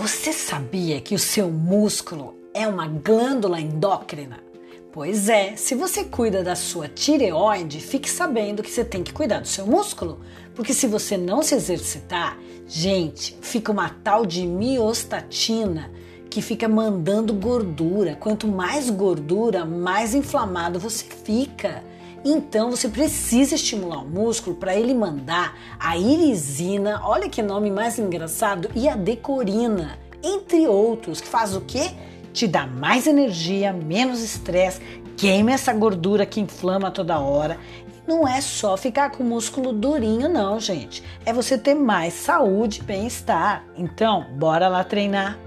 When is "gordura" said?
17.34-18.16, 18.88-19.66, 35.72-36.26